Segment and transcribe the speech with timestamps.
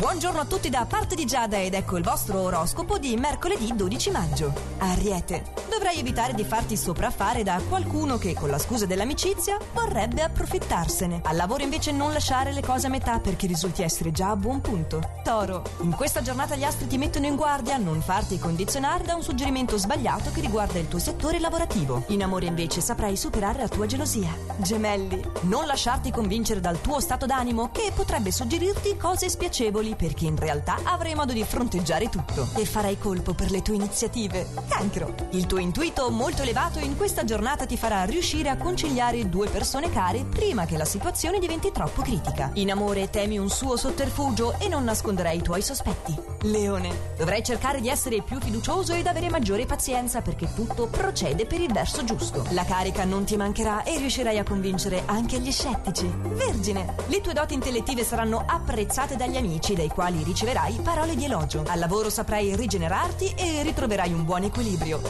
[0.00, 4.10] Buongiorno a tutti da parte di Giada ed ecco il vostro oroscopo di mercoledì 12
[4.10, 4.50] maggio.
[4.78, 11.20] Ariete, dovrai evitare di farti sopraffare da qualcuno che con la scusa dell'amicizia vorrebbe approfittarsene.
[11.24, 14.60] Al lavoro invece non lasciare le cose a metà perché risulti essere già a buon
[14.60, 15.00] punto.
[15.22, 19.14] Toro, in questa giornata gli astri ti mettono in guardia a non farti condizionare da
[19.14, 22.04] un suggerimento sbagliato che riguarda il tuo settore lavorativo.
[22.08, 24.34] In amore invece saprai superare la tua gelosia.
[24.56, 30.36] Gemelli, non lasciarti convincere dal tuo stato d'animo che potrebbe suggerirti cose spiacevoli perché in
[30.36, 34.48] realtà avrai modo di fronteggiare tutto e farai colpo per le tue iniziative.
[34.68, 39.48] Cancro, il tuo intuito molto elevato in questa giornata ti farà riuscire a conciliare due
[39.48, 42.50] persone care prima che la situazione diventi troppo critica.
[42.54, 46.14] In amore temi un suo sotterfugio e non nasconderai i tuoi sospetti.
[46.42, 51.60] Leone, dovrai cercare di essere più fiducioso ed avere maggiore pazienza perché tutto procede per
[51.60, 52.44] il verso giusto.
[52.50, 56.10] La carica non ti mancherà e riuscirai a convincere anche gli scettici.
[56.22, 61.64] Vergine, le tue doti intellettive saranno apprezzate dagli amici dai quali riceverai parole di elogio.
[61.66, 65.00] Al lavoro saprai rigenerarti e ritroverai un buon equilibrio.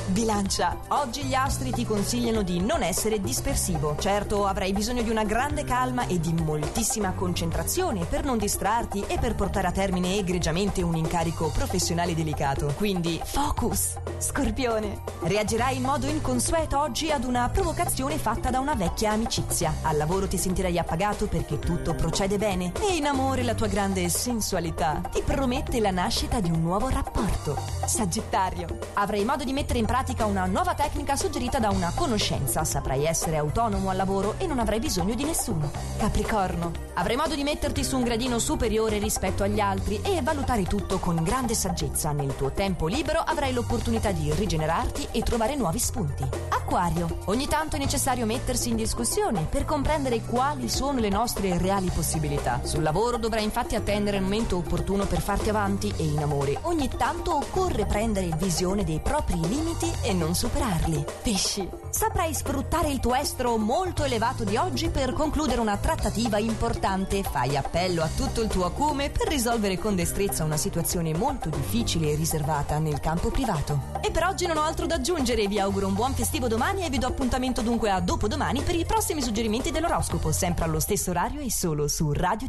[0.41, 3.95] Bilancia, oggi gli astri ti consigliano di non essere dispersivo.
[3.99, 9.19] Certo, avrai bisogno di una grande calma e di moltissima concentrazione per non distrarti e
[9.19, 12.73] per portare a termine egregiamente un incarico professionale delicato.
[12.75, 13.99] Quindi, focus!
[14.17, 19.75] Scorpione, reagirai in modo inconsueto oggi ad una provocazione fatta da una vecchia amicizia.
[19.83, 24.09] Al lavoro ti sentirai appagato perché tutto procede bene e in amore la tua grande
[24.09, 27.59] sensualità ti promette la nascita di un nuovo rapporto.
[27.85, 33.05] Sagittario, avrai modo di mettere in pratica una nuova tecnica suggerita da una conoscenza, saprai
[33.05, 35.73] essere autonomo al lavoro e non avrai bisogno di nessuno.
[35.99, 41.01] Capricorno, avrai modo di metterti su un gradino superiore rispetto agli altri e valutare tutto
[41.01, 42.13] con grande saggezza.
[42.13, 46.50] Nel tuo tempo libero avrai l'opportunità di rigenerarti e trovare nuovi spunti.
[46.71, 51.91] Acquario, ogni tanto è necessario mettersi in discussione per comprendere quali sono le nostre reali
[51.93, 52.61] possibilità.
[52.63, 56.89] Sul lavoro dovrai infatti attendere il momento opportuno per farti avanti e in amore ogni
[56.89, 61.05] tanto occorre prendere visione dei propri limiti e non superarli.
[61.25, 67.25] Pesci, saprai sfruttare il tuo estro molto elevato di oggi per concludere una trattativa importante.
[67.25, 72.13] Fai appello a tutto il tuo acume per risolvere con destrezza una situazione molto difficile
[72.13, 73.99] e riservata nel campo privato.
[74.01, 76.91] E per oggi non ho altro da aggiungere, vi auguro un buon festivo domani e
[76.91, 81.41] vi do appuntamento dunque a dopodomani per i prossimi suggerimenti dell'oroscopo, sempre allo stesso orario
[81.41, 82.49] e solo su Radio